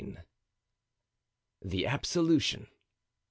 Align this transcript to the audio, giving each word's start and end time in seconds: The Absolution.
The 1.61 1.85
Absolution. 1.85 2.65